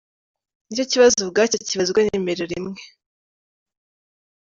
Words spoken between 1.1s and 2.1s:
ubwacyo kibazwa